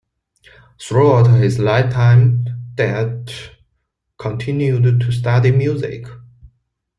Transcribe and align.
Throughout 0.81 1.25
his 1.27 1.59
lifetime, 1.59 2.43
Dett 2.73 3.51
continued 4.17 4.99
to 5.01 5.11
study 5.11 5.51
music. 5.51 6.07